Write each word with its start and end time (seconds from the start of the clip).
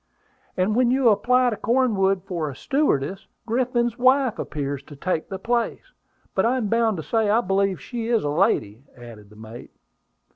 "And 0.57 0.75
when 0.75 0.89
you 0.89 1.09
apply 1.09 1.51
to 1.51 1.55
Cornwood 1.55 2.23
for 2.23 2.49
a 2.49 2.55
stewardess, 2.55 3.27
Griffin's 3.45 3.99
wife 3.99 4.39
appears 4.39 4.81
to 4.85 4.95
take 4.95 5.29
the 5.29 5.37
place. 5.37 5.91
But 6.33 6.43
I 6.43 6.57
am 6.57 6.69
bound 6.69 6.97
to 6.97 7.03
say 7.03 7.29
I 7.29 7.39
believe 7.41 7.79
she 7.79 8.07
is 8.07 8.23
a 8.23 8.29
lady," 8.31 8.83
added 8.97 9.29
the 9.29 9.35
mate. 9.35 9.69